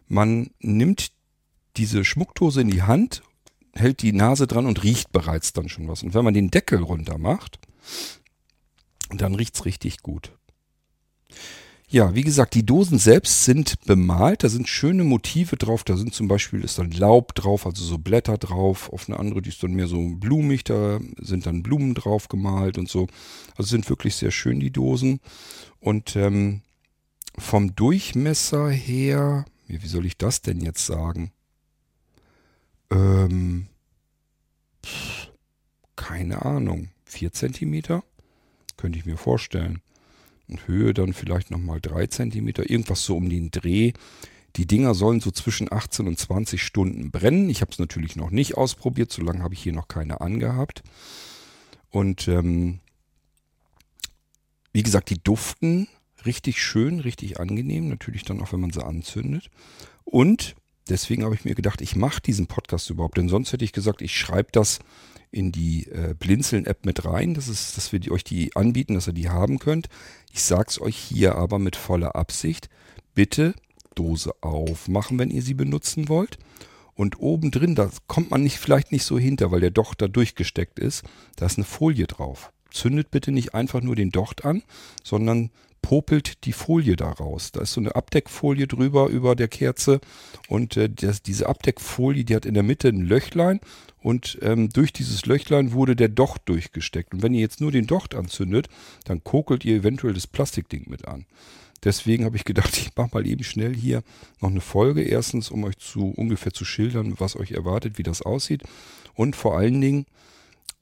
Man 0.08 0.52
nimmt 0.60 1.12
diese 1.78 2.04
Schmuckdose 2.04 2.62
in 2.62 2.70
die 2.70 2.84
Hand, 2.84 3.24
hält 3.74 4.02
die 4.02 4.14
Nase 4.14 4.48
dran 4.48 4.66
und 4.66 4.84
riecht 4.84 5.12
bereits 5.12 5.54
dann 5.54 5.70
schon 5.70 5.88
was. 5.88 6.04
Und 6.04 6.14
wenn 6.14 6.26
man 6.26 6.34
den 6.34 6.52
Deckel 6.52 6.82
runter 6.82 7.18
macht, 7.18 7.60
dann 9.10 9.36
riecht's 9.36 9.66
richtig 9.66 10.02
gut. 10.02 10.32
Ja, 11.92 12.16
wie 12.16 12.24
gesagt, 12.24 12.54
die 12.54 12.66
Dosen 12.66 12.98
selbst 13.00 13.44
sind 13.44 13.82
bemalt, 13.86 14.46
da 14.46 14.50
sind 14.50 14.70
schöne 14.70 15.04
Motive 15.04 15.58
drauf, 15.58 15.84
da 15.84 15.98
sind 15.98 16.14
zum 16.14 16.30
Beispiel 16.30 16.64
ist 16.64 16.80
dann 16.80 16.90
Laub 16.92 17.36
drauf, 17.36 17.66
also 17.66 17.84
so 17.84 17.98
Blätter 17.98 18.38
drauf, 18.38 18.90
auf 18.94 19.10
eine 19.10 19.20
andere, 19.20 19.42
die 19.42 19.50
ist 19.50 19.62
dann 19.62 19.74
mehr 19.74 19.88
so 19.88 20.00
blumig, 20.16 20.64
da 20.64 21.02
sind 21.18 21.46
dann 21.46 21.64
Blumen 21.64 21.94
drauf 21.94 22.30
gemalt 22.30 22.78
und 22.78 22.88
so. 22.88 23.08
Also 23.58 23.72
sind 23.72 23.90
wirklich 23.90 24.16
sehr 24.16 24.32
schön 24.32 24.62
die 24.62 24.72
Dosen. 24.72 25.20
Und 25.82 26.16
ähm, 26.16 26.62
vom 27.38 27.76
Durchmesser 27.76 28.70
her, 28.70 29.44
wie 29.68 29.86
soll 29.86 30.06
ich 30.06 30.18
das 30.18 30.42
denn 30.42 30.62
jetzt 30.62 30.86
sagen? 30.86 31.34
Ähm, 32.90 33.68
keine 35.98 36.46
Ahnung, 36.46 36.88
vier 37.04 37.34
Zentimeter? 37.34 38.02
Könnte 38.78 38.98
ich 38.98 39.06
mir 39.06 39.18
vorstellen 39.18 39.82
und 40.52 40.68
Höhe 40.68 40.94
dann 40.94 41.14
vielleicht 41.14 41.52
nochmal 41.52 41.80
3 41.82 42.08
cm, 42.08 42.48
irgendwas 42.48 43.04
so 43.04 43.18
um 43.18 43.30
den 43.30 43.52
Dreh. 43.52 43.94
Die 44.58 44.68
Dinger 44.68 44.94
sollen 44.94 45.22
so 45.22 45.32
zwischen 45.32 45.72
18 45.72 46.08
und 46.08 46.20
20 46.20 46.62
Stunden 46.62 47.10
brennen. 47.10 47.50
Ich 47.50 47.62
habe 47.62 47.72
es 47.72 47.80
natürlich 47.80 48.16
noch 48.16 48.32
nicht 48.32 48.56
ausprobiert, 48.58 49.12
so 49.12 49.22
lange 49.22 49.44
habe 49.44 49.54
ich 49.54 49.64
hier 49.64 49.74
noch 49.74 49.88
keine 49.88 50.22
angehabt. 50.22 50.84
Und 51.90 52.28
ähm, 52.28 52.80
wie 54.74 54.84
gesagt, 54.84 55.10
die 55.10 55.22
duften 55.22 55.88
richtig 56.26 56.62
schön, 56.62 57.00
richtig 57.00 57.40
angenehm, 57.40 57.90
natürlich 57.90 58.24
dann 58.24 58.42
auch, 58.42 58.54
wenn 58.54 58.62
man 58.62 58.72
sie 58.72 58.86
anzündet. 58.86 59.50
Und 60.04 60.56
deswegen 60.90 61.24
habe 61.24 61.36
ich 61.36 61.46
mir 61.46 61.56
gedacht, 61.56 61.82
ich 61.82 61.96
mache 61.96 62.22
diesen 62.22 62.48
Podcast 62.48 62.90
überhaupt, 62.90 63.18
denn 63.18 63.30
sonst 63.30 63.54
hätte 63.54 63.66
ich 63.66 63.74
gesagt, 63.74 64.02
ich 64.02 64.18
schreibe 64.18 64.50
das 64.52 64.80
in 65.32 65.52
die 65.52 65.88
äh, 65.88 66.14
Blinzeln-App 66.18 66.86
mit 66.86 67.06
rein. 67.06 67.34
Das 67.34 67.48
ist, 67.48 67.78
dass 67.78 67.92
wir 67.92 68.00
die, 68.00 68.12
euch 68.12 68.24
die 68.24 68.56
anbieten, 68.56 68.96
dass 68.96 69.08
ihr 69.08 69.14
die 69.14 69.30
haben 69.30 69.60
könnt. 69.60 69.88
Ich 70.32 70.44
sag's 70.44 70.80
euch 70.80 70.98
hier 70.98 71.36
aber 71.36 71.60
mit 71.60 71.76
voller 71.76 72.16
Absicht. 72.16 72.70
Bitte 73.16 73.54
Dose 73.96 74.34
aufmachen, 74.42 75.20
wenn 75.20 75.32
ihr 75.32 75.42
sie 75.42 75.54
benutzen 75.54 76.10
wollt. 76.10 76.38
Und 76.94 77.20
oben 77.20 77.52
drin, 77.52 77.76
da 77.76 77.90
kommt 78.08 78.32
man 78.32 78.44
nicht, 78.44 78.58
vielleicht 78.58 78.92
nicht 78.92 79.06
so 79.06 79.18
hinter, 79.18 79.52
weil 79.52 79.62
der 79.62 79.72
Docht 79.72 80.02
da 80.02 80.08
durchgesteckt 80.08 80.80
ist. 80.80 81.04
Da 81.38 81.46
ist 81.46 81.58
eine 81.58 81.66
Folie 81.66 82.08
drauf. 82.08 82.52
Zündet 82.70 83.12
bitte 83.12 83.32
nicht 83.32 83.54
einfach 83.54 83.82
nur 83.82 83.96
den 83.96 84.12
Docht 84.12 84.46
an, 84.46 84.64
sondern 85.04 85.50
popelt 85.82 86.46
die 86.46 86.54
Folie 86.54 86.96
da 86.96 87.12
raus. 87.12 87.52
Da 87.52 87.62
ist 87.62 87.74
so 87.74 87.82
eine 87.82 87.96
Abdeckfolie 87.96 88.68
drüber 88.68 89.08
über 89.08 89.36
der 89.36 89.48
Kerze 89.48 90.00
und 90.48 90.78
äh, 90.78 90.90
das, 90.90 91.22
diese 91.22 91.48
Abdeckfolie, 91.48 92.24
die 92.24 92.36
hat 92.36 92.46
in 92.46 92.54
der 92.54 92.64
Mitte 92.64 92.90
ein 92.90 93.02
Löchlein 93.02 93.60
und 94.02 94.40
ähm, 94.42 94.70
durch 94.70 94.94
dieses 94.94 95.26
Löchlein 95.26 95.74
wurde 95.74 95.96
der 95.96 96.10
Docht 96.10 96.44
durchgesteckt. 96.46 97.14
Und 97.14 97.24
wenn 97.24 97.34
ihr 97.34 97.42
jetzt 97.42 97.62
nur 97.62 97.72
den 97.72 97.88
Docht 97.88 98.16
anzündet, 98.16 98.68
dann 99.06 99.24
kokelt 99.24 99.64
ihr 99.66 99.76
eventuell 99.76 100.14
das 100.14 100.28
Plastikding 100.28 100.86
mit 100.88 101.08
an. 101.08 101.26
Deswegen 101.84 102.26
habe 102.26 102.38
ich 102.38 102.46
gedacht, 102.46 102.78
ich 102.78 102.96
mache 102.96 103.12
mal 103.14 103.28
eben 103.28 103.44
schnell 103.44 103.76
hier 103.76 104.04
noch 104.40 104.50
eine 104.50 104.62
Folge. 104.62 105.02
Erstens, 105.02 105.50
um 105.50 105.64
euch 105.64 105.78
zu 105.78 106.10
ungefähr 106.10 106.54
zu 106.54 106.66
schildern, 106.66 107.16
was 107.18 107.36
euch 107.36 107.52
erwartet, 107.52 107.98
wie 107.98 108.04
das 108.04 108.22
aussieht. 108.22 108.64
Und 109.14 109.36
vor 109.36 109.58
allen 109.58 109.80
Dingen 109.82 110.06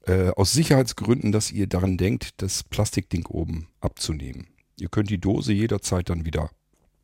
äh, 0.06 0.30
aus 0.30 0.54
Sicherheitsgründen, 0.54 1.32
dass 1.32 1.52
ihr 1.52 1.68
daran 1.68 1.98
denkt, 1.98 2.42
das 2.42 2.64
Plastikding 2.64 3.26
oben 3.26 3.68
abzunehmen. 3.82 4.48
Ihr 4.80 4.90
könnt 4.90 5.10
die 5.10 5.20
Dose 5.20 5.54
jederzeit 5.54 6.10
dann 6.10 6.26
wieder 6.26 6.50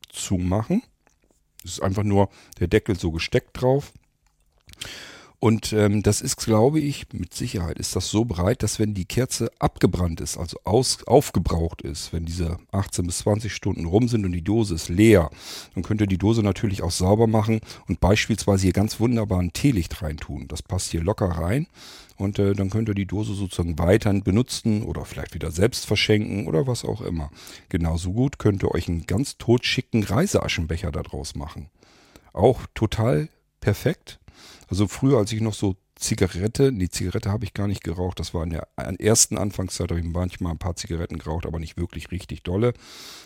zumachen. 0.08 0.82
Es 1.64 1.72
ist 1.72 1.82
einfach 1.82 2.04
nur 2.04 2.28
der 2.60 2.68
Deckel 2.68 2.98
so 2.98 3.10
gesteckt 3.10 3.60
drauf. 3.60 3.92
Und 5.38 5.74
ähm, 5.74 6.02
das 6.02 6.22
ist, 6.22 6.36
glaube 6.36 6.80
ich, 6.80 7.12
mit 7.12 7.34
Sicherheit 7.34 7.78
ist 7.78 7.94
das 7.94 8.08
so 8.08 8.24
breit, 8.24 8.62
dass 8.62 8.78
wenn 8.78 8.94
die 8.94 9.04
Kerze 9.04 9.50
abgebrannt 9.58 10.20
ist, 10.22 10.38
also 10.38 10.58
aus, 10.64 11.06
aufgebraucht 11.06 11.82
ist, 11.82 12.12
wenn 12.14 12.24
diese 12.24 12.56
18 12.72 13.06
bis 13.06 13.18
20 13.18 13.54
Stunden 13.54 13.84
rum 13.84 14.08
sind 14.08 14.24
und 14.24 14.32
die 14.32 14.42
Dose 14.42 14.74
ist 14.74 14.88
leer, 14.88 15.30
dann 15.74 15.82
könnt 15.82 16.00
ihr 16.00 16.06
die 16.06 16.16
Dose 16.16 16.42
natürlich 16.42 16.82
auch 16.82 16.90
sauber 16.90 17.26
machen 17.26 17.60
und 17.86 18.00
beispielsweise 18.00 18.62
hier 18.62 18.72
ganz 18.72 18.98
wunderbar 18.98 19.40
ein 19.40 19.52
Teelicht 19.52 20.00
reintun. 20.00 20.48
Das 20.48 20.62
passt 20.62 20.90
hier 20.90 21.02
locker 21.02 21.26
rein 21.26 21.66
und 22.16 22.38
äh, 22.38 22.54
dann 22.54 22.70
könnt 22.70 22.88
ihr 22.88 22.94
die 22.94 23.06
Dose 23.06 23.34
sozusagen 23.34 23.78
weiterhin 23.78 24.22
benutzen 24.22 24.82
oder 24.84 25.04
vielleicht 25.04 25.34
wieder 25.34 25.50
selbst 25.50 25.84
verschenken 25.84 26.46
oder 26.46 26.66
was 26.66 26.82
auch 26.82 27.02
immer. 27.02 27.30
Genauso 27.68 28.12
gut 28.12 28.38
könnt 28.38 28.62
ihr 28.62 28.74
euch 28.74 28.88
einen 28.88 29.06
ganz 29.06 29.36
totschicken 29.36 30.02
Reiseaschenbecher 30.02 30.92
daraus 30.92 31.34
machen. 31.34 31.68
Auch 32.32 32.62
total 32.74 33.28
perfekt 33.60 34.18
also 34.68 34.88
früher, 34.88 35.18
als 35.18 35.32
ich 35.32 35.40
noch 35.40 35.54
so 35.54 35.76
Zigarette, 35.94 36.72
nee, 36.72 36.88
Zigarette 36.88 37.30
habe 37.30 37.44
ich 37.44 37.54
gar 37.54 37.68
nicht 37.68 37.82
geraucht. 37.82 38.20
Das 38.20 38.34
war 38.34 38.44
in 38.44 38.50
der 38.50 38.68
ersten 38.76 39.38
Anfangszeit, 39.38 39.90
habe 39.90 40.00
ich 40.00 40.06
manchmal 40.06 40.52
ein 40.52 40.58
paar 40.58 40.76
Zigaretten 40.76 41.18
geraucht, 41.18 41.46
aber 41.46 41.58
nicht 41.58 41.78
wirklich 41.78 42.10
richtig 42.10 42.42
dolle. 42.42 42.74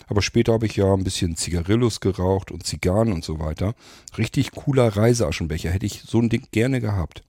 Aber 0.07 0.23
später 0.23 0.53
habe 0.53 0.67
ich 0.67 0.77
ja 0.77 0.93
ein 0.93 1.03
bisschen 1.03 1.37
Zigarillos 1.37 2.01
geraucht 2.01 2.53
und 2.53 2.65
Zigarren 2.65 3.13
und 3.13 3.25
so 3.25 3.41
weiter. 3.41 3.75
Richtig 4.19 4.53
cooler 4.53 4.97
Reiseaschenbecher. 4.97 5.71
Hätte 5.71 5.87
ich 5.87 6.03
so 6.03 6.21
ein 6.21 6.29
Ding 6.29 6.47
gerne 6.53 6.81
gehabt. 6.81 7.25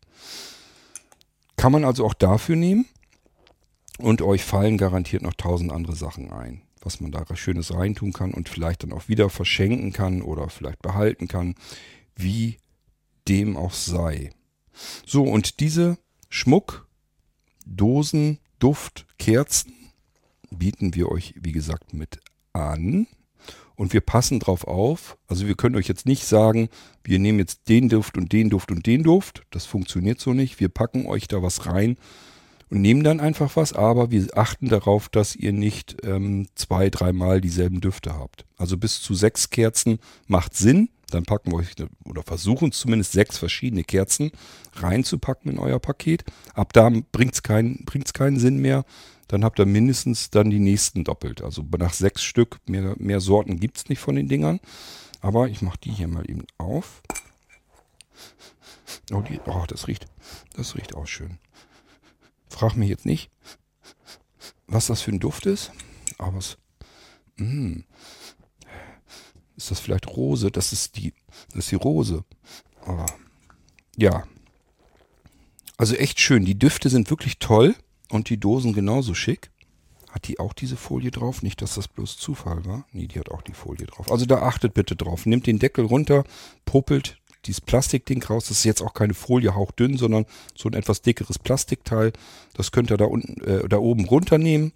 Kann 1.56 1.72
man 1.72 1.86
also 1.86 2.06
auch 2.06 2.14
dafür 2.14 2.56
nehmen. 2.56 2.86
Und 3.98 4.22
euch 4.22 4.44
fallen 4.44 4.78
garantiert 4.78 5.22
noch 5.22 5.36
tausend 5.36 5.72
andere 5.72 5.96
Sachen 5.96 6.32
ein, 6.32 6.62
was 6.82 7.02
man 7.02 7.12
da 7.12 7.24
Schönes 7.36 7.74
reintun 7.74 8.14
kann 8.14 8.34
und 8.34 8.50
vielleicht 8.50 8.84
dann 8.84 8.94
auch 8.94 9.08
wieder 9.08 9.30
verschenken 9.30 9.94
kann 9.94 10.22
oder 10.24 10.50
vielleicht 10.50 10.82
behalten 10.82 11.28
kann, 11.28 11.56
wie 12.16 12.58
dem 13.28 13.58
auch 13.58 13.74
sei. 13.74 14.32
So, 15.06 15.24
und 15.24 15.60
diese 15.60 15.98
Schmuck, 16.30 16.88
Dosen, 17.66 18.40
Duft, 18.60 19.06
Kerzen 19.18 19.74
bieten 20.50 20.94
wir 20.96 21.10
euch, 21.10 21.34
wie 21.40 21.52
gesagt, 21.52 21.94
mit 21.94 22.20
an. 22.54 23.08
Und 23.76 23.94
wir 23.94 24.02
passen 24.02 24.40
drauf 24.40 24.68
auf. 24.68 25.18
Also 25.28 25.48
wir 25.48 25.56
können 25.56 25.76
euch 25.76 25.88
jetzt 25.88 26.06
nicht 26.06 26.26
sagen, 26.26 26.70
wir 27.04 27.18
nehmen 27.18 27.40
jetzt 27.40 27.68
den 27.68 27.90
Duft 27.90 28.18
und 28.18 28.32
den 28.32 28.50
Duft 28.50 28.72
und 28.72 28.86
den 28.86 29.02
Duft. 29.02 29.44
Das 29.50 29.66
funktioniert 29.66 30.20
so 30.20 30.34
nicht. 30.34 30.60
Wir 30.60 30.70
packen 30.70 31.08
euch 31.08 31.28
da 31.28 31.42
was 31.42 31.66
rein 31.66 31.98
und 32.70 32.82
nehmen 32.82 33.04
dann 33.04 33.20
einfach 33.20 33.56
was, 33.56 33.74
aber 33.74 34.12
wir 34.12 34.28
achten 34.38 34.70
darauf, 34.70 35.10
dass 35.10 35.36
ihr 35.36 35.52
nicht 35.52 35.98
ähm, 36.04 36.48
zwei, 36.56 36.90
dreimal 36.90 37.42
dieselben 37.42 37.82
Düfte 37.82 38.14
habt. 38.14 38.46
Also 38.58 38.78
bis 38.78 39.02
zu 39.02 39.14
sechs 39.14 39.50
Kerzen 39.50 40.00
macht 40.28 40.56
Sinn. 40.56 40.90
Dann 41.12 41.24
packen 41.24 41.52
wir 41.52 41.58
euch 41.58 41.76
oder 42.06 42.24
versuchen 42.24 42.72
zumindest 42.72 43.12
sechs 43.12 43.38
verschiedene 43.38 43.84
Kerzen 43.84 44.32
reinzupacken 44.74 45.52
in 45.52 45.60
euer 45.60 45.80
Paket. 45.80 46.24
Ab 46.54 46.74
da 46.74 46.90
bringt 47.12 47.36
es 47.36 47.42
bringt's 47.42 48.14
keinen 48.14 48.40
Sinn 48.40 48.58
mehr. 48.58 48.86
Dann 49.28 49.46
habt 49.46 49.60
ihr 49.60 49.66
mindestens 49.66 50.30
dann 50.30 50.50
die 50.50 50.60
nächsten 50.60 51.04
doppelt. 51.04 51.42
Also 51.42 51.66
nach 51.78 51.94
sechs 51.94 52.24
Stück, 52.24 52.58
mehr, 52.68 52.96
mehr 52.98 53.22
Sorten 53.22 53.60
gibt 53.60 53.78
es 53.78 53.90
nicht 53.90 54.00
von 54.00 54.16
den 54.16 54.28
Dingern. 54.28 54.60
Aber 55.22 55.48
ich 55.48 55.62
mache 55.62 55.78
die 55.84 55.92
hier 55.92 56.08
mal 56.08 56.30
eben 56.30 56.46
auf. 56.58 57.02
Oh, 59.14 59.22
die, 59.22 59.40
oh, 59.46 59.66
das 59.68 59.88
riecht, 59.88 60.08
das 60.56 60.76
riecht 60.76 60.96
auch 60.96 61.08
schön. 61.08 61.38
Frag 62.50 62.76
mich 62.76 62.90
jetzt 62.90 63.06
nicht, 63.06 63.30
was 64.68 64.88
das 64.88 65.02
für 65.02 65.12
ein 65.12 65.20
Duft 65.20 65.46
ist. 65.46 65.72
Aber 66.18 66.38
es, 66.38 66.58
mm, 67.38 67.82
ist 69.64 69.72
das 69.72 69.80
vielleicht 69.80 70.08
Rose? 70.08 70.52
Das 70.52 70.74
ist 70.74 70.98
die, 70.98 71.14
das 71.50 71.66
ist 71.66 71.72
die 71.72 71.76
Rose. 71.76 72.24
Aber, 72.86 73.06
ja. 73.96 74.24
Also 75.78 75.96
echt 75.96 76.20
schön. 76.20 76.46
Die 76.46 76.58
Düfte 76.58 76.90
sind 76.90 77.10
wirklich 77.10 77.40
toll 77.40 77.76
und 78.10 78.30
die 78.30 78.40
Dosen 78.40 78.74
genauso 78.74 79.14
schick. 79.14 79.52
Hat 80.10 80.28
die 80.28 80.40
auch 80.40 80.54
diese 80.54 80.76
Folie 80.76 81.12
drauf? 81.12 81.42
Nicht, 81.42 81.62
dass 81.62 81.76
das 81.76 81.88
bloß 81.88 82.18
Zufall 82.18 82.66
war. 82.66 82.86
Nee, 82.92 83.08
die 83.08 83.20
hat 83.20 83.32
auch 83.32 83.42
die 83.42 83.54
Folie 83.54 83.86
drauf. 83.86 84.12
Also 84.12 84.26
da 84.26 84.42
achtet 84.42 84.74
bitte 84.74 84.96
drauf. 84.96 85.26
Nehmt 85.26 85.48
den 85.48 85.60
Deckel 85.60 85.86
runter, 85.86 86.26
puppelt 86.66 87.18
dieses 87.46 87.62
Plastikding 87.62 88.22
raus. 88.24 88.48
Das 88.48 88.58
ist 88.58 88.64
jetzt 88.66 88.82
auch 88.82 88.94
keine 88.94 89.14
Folie 89.14 89.56
hauchdünn, 89.56 89.98
sondern 89.98 90.26
so 90.56 90.70
ein 90.70 90.74
etwas 90.74 91.02
dickeres 91.02 91.40
Plastikteil. 91.40 92.12
Das 92.54 92.72
könnt 92.72 92.92
ihr 92.92 92.98
da 92.98 93.06
unten, 93.06 93.42
äh, 93.42 93.68
da 93.68 93.78
oben 93.78 94.06
runternehmen 94.06 94.74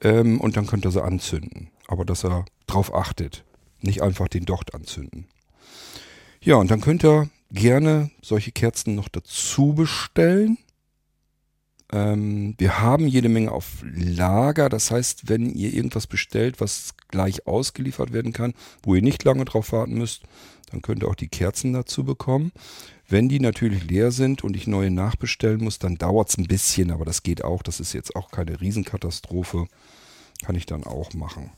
ähm, 0.00 0.40
und 0.40 0.56
dann 0.56 0.66
könnt 0.66 0.84
ihr 0.84 0.90
sie 0.90 1.02
anzünden. 1.02 1.70
Aber 1.88 2.04
dass 2.04 2.24
er 2.24 2.44
drauf 2.66 2.94
achtet. 2.94 3.44
Nicht 3.80 4.02
einfach 4.02 4.28
den 4.28 4.44
Docht 4.44 4.74
anzünden. 4.74 5.26
Ja, 6.40 6.56
und 6.56 6.70
dann 6.70 6.80
könnt 6.80 7.04
ihr 7.04 7.28
gerne 7.50 8.10
solche 8.22 8.52
Kerzen 8.52 8.94
noch 8.94 9.08
dazu 9.08 9.74
bestellen. 9.74 10.58
Ähm, 11.92 12.54
wir 12.58 12.80
haben 12.80 13.06
jede 13.06 13.28
Menge 13.28 13.52
auf 13.52 13.82
Lager. 13.82 14.68
Das 14.68 14.90
heißt, 14.90 15.28
wenn 15.28 15.54
ihr 15.54 15.72
irgendwas 15.72 16.06
bestellt, 16.06 16.60
was 16.60 16.94
gleich 17.08 17.46
ausgeliefert 17.46 18.12
werden 18.12 18.32
kann, 18.32 18.54
wo 18.82 18.94
ihr 18.94 19.02
nicht 19.02 19.24
lange 19.24 19.44
drauf 19.44 19.72
warten 19.72 19.94
müsst, 19.94 20.22
dann 20.70 20.82
könnt 20.82 21.02
ihr 21.02 21.08
auch 21.08 21.14
die 21.14 21.28
Kerzen 21.28 21.72
dazu 21.72 22.04
bekommen. 22.04 22.52
Wenn 23.08 23.28
die 23.28 23.38
natürlich 23.38 23.84
leer 23.84 24.10
sind 24.10 24.42
und 24.42 24.56
ich 24.56 24.66
neue 24.66 24.90
nachbestellen 24.90 25.62
muss, 25.62 25.78
dann 25.78 25.96
dauert 25.96 26.30
es 26.30 26.38
ein 26.38 26.48
bisschen, 26.48 26.90
aber 26.90 27.04
das 27.04 27.22
geht 27.22 27.44
auch. 27.44 27.62
Das 27.62 27.78
ist 27.78 27.92
jetzt 27.92 28.16
auch 28.16 28.32
keine 28.32 28.60
Riesenkatastrophe. 28.60 29.68
Kann 30.44 30.56
ich 30.56 30.66
dann 30.66 30.84
auch 30.84 31.14
machen. 31.14 31.50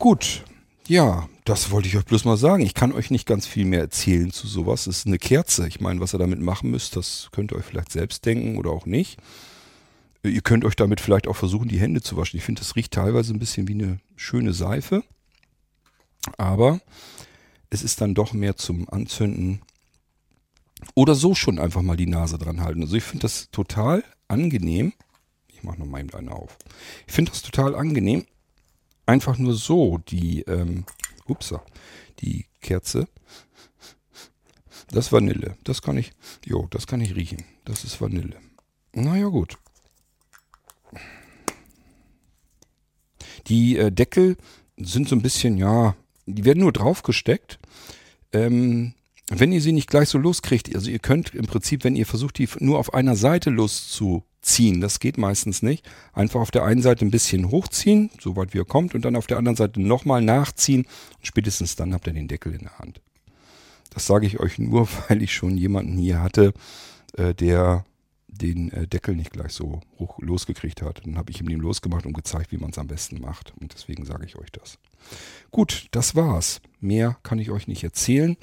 Gut, 0.00 0.44
ja, 0.88 1.28
das 1.44 1.70
wollte 1.70 1.86
ich 1.86 1.98
euch 1.98 2.06
bloß 2.06 2.24
mal 2.24 2.38
sagen. 2.38 2.62
Ich 2.62 2.72
kann 2.72 2.92
euch 2.92 3.10
nicht 3.10 3.26
ganz 3.26 3.46
viel 3.46 3.66
mehr 3.66 3.80
erzählen 3.80 4.30
zu 4.30 4.46
sowas. 4.46 4.86
Es 4.86 5.00
ist 5.00 5.06
eine 5.06 5.18
Kerze. 5.18 5.68
Ich 5.68 5.78
meine, 5.82 6.00
was 6.00 6.14
ihr 6.14 6.18
damit 6.18 6.40
machen 6.40 6.70
müsst, 6.70 6.96
das 6.96 7.28
könnt 7.32 7.52
ihr 7.52 7.58
euch 7.58 7.66
vielleicht 7.66 7.92
selbst 7.92 8.24
denken 8.24 8.56
oder 8.56 8.70
auch 8.70 8.86
nicht. 8.86 9.18
Ihr 10.22 10.40
könnt 10.40 10.64
euch 10.64 10.74
damit 10.74 11.02
vielleicht 11.02 11.28
auch 11.28 11.36
versuchen, 11.36 11.68
die 11.68 11.78
Hände 11.78 12.00
zu 12.00 12.16
waschen. 12.16 12.38
Ich 12.38 12.44
finde, 12.44 12.60
das 12.60 12.76
riecht 12.76 12.94
teilweise 12.94 13.34
ein 13.34 13.38
bisschen 13.38 13.68
wie 13.68 13.74
eine 13.74 14.00
schöne 14.16 14.54
Seife. 14.54 15.04
Aber 16.38 16.80
es 17.68 17.82
ist 17.82 18.00
dann 18.00 18.14
doch 18.14 18.32
mehr 18.32 18.56
zum 18.56 18.88
Anzünden. 18.88 19.60
Oder 20.94 21.14
so 21.14 21.34
schon 21.34 21.58
einfach 21.58 21.82
mal 21.82 21.98
die 21.98 22.06
Nase 22.06 22.38
dran 22.38 22.62
halten. 22.62 22.80
Also 22.80 22.96
ich 22.96 23.04
finde 23.04 23.24
das 23.24 23.50
total 23.50 24.02
angenehm. 24.28 24.94
Ich 25.48 25.62
mache 25.62 25.78
noch 25.78 25.86
mal 25.86 26.00
eben 26.00 26.14
eine 26.14 26.32
auf. 26.32 26.56
Ich 27.06 27.12
finde 27.12 27.32
das 27.32 27.42
total 27.42 27.74
angenehm, 27.74 28.24
einfach 29.10 29.38
nur 29.38 29.54
so 29.54 29.98
die, 29.98 30.42
ähm, 30.42 30.84
upsa, 31.26 31.62
die 32.20 32.46
Kerze. 32.60 33.08
Das 34.92 35.12
Vanille. 35.12 35.56
Das 35.64 35.82
kann 35.82 35.96
ich, 35.96 36.12
jo, 36.44 36.66
das 36.70 36.86
kann 36.86 37.00
ich 37.00 37.14
riechen. 37.14 37.44
Das 37.64 37.84
ist 37.84 38.00
Vanille. 38.00 38.36
Naja, 38.92 39.26
gut. 39.26 39.58
Die 43.46 43.76
äh, 43.76 43.90
Deckel 43.90 44.36
sind 44.76 45.08
so 45.08 45.16
ein 45.16 45.22
bisschen, 45.22 45.58
ja, 45.58 45.96
die 46.26 46.44
werden 46.44 46.60
nur 46.60 46.72
draufgesteckt. 46.72 47.58
Ähm, 48.32 48.94
wenn 49.30 49.52
ihr 49.52 49.60
sie 49.60 49.72
nicht 49.72 49.88
gleich 49.88 50.08
so 50.08 50.18
loskriegt, 50.18 50.74
also 50.74 50.90
ihr 50.90 50.98
könnt 50.98 51.34
im 51.34 51.46
Prinzip, 51.46 51.84
wenn 51.84 51.96
ihr 51.96 52.06
versucht, 52.06 52.38
die 52.38 52.48
nur 52.58 52.78
auf 52.78 52.94
einer 52.94 53.16
Seite 53.16 53.50
loszu 53.50 54.24
ziehen. 54.42 54.80
Das 54.80 55.00
geht 55.00 55.18
meistens 55.18 55.62
nicht. 55.62 55.88
Einfach 56.12 56.40
auf 56.40 56.50
der 56.50 56.64
einen 56.64 56.82
Seite 56.82 57.04
ein 57.04 57.10
bisschen 57.10 57.50
hochziehen, 57.50 58.10
soweit 58.20 58.54
wie 58.54 58.58
er 58.58 58.64
kommt, 58.64 58.94
und 58.94 59.04
dann 59.04 59.16
auf 59.16 59.26
der 59.26 59.38
anderen 59.38 59.56
Seite 59.56 59.80
nochmal 59.80 60.22
nachziehen. 60.22 60.86
Spätestens 61.22 61.76
dann 61.76 61.94
habt 61.94 62.06
ihr 62.06 62.12
den 62.12 62.28
Deckel 62.28 62.54
in 62.54 62.60
der 62.60 62.78
Hand. 62.78 63.00
Das 63.90 64.06
sage 64.06 64.26
ich 64.26 64.40
euch 64.40 64.58
nur, 64.58 64.88
weil 65.08 65.22
ich 65.22 65.32
schon 65.32 65.56
jemanden 65.56 65.96
hier 65.96 66.22
hatte, 66.22 66.52
äh, 67.16 67.34
der 67.34 67.84
den 68.26 68.72
äh, 68.72 68.86
Deckel 68.86 69.14
nicht 69.14 69.32
gleich 69.32 69.52
so 69.52 69.80
hoch 69.98 70.18
losgekriegt 70.20 70.82
hat. 70.82 71.02
Dann 71.04 71.18
habe 71.18 71.30
ich 71.30 71.40
ihm 71.40 71.48
den 71.48 71.60
losgemacht 71.60 72.06
und 72.06 72.14
gezeigt, 72.14 72.52
wie 72.52 72.56
man 72.56 72.70
es 72.70 72.78
am 72.78 72.86
besten 72.86 73.20
macht. 73.20 73.52
Und 73.60 73.74
deswegen 73.74 74.04
sage 74.04 74.24
ich 74.24 74.36
euch 74.36 74.50
das. 74.50 74.78
Gut, 75.50 75.86
das 75.90 76.14
war's. 76.14 76.60
Mehr 76.80 77.18
kann 77.22 77.38
ich 77.38 77.50
euch 77.50 77.68
nicht 77.68 77.84
erzählen. 77.84 78.36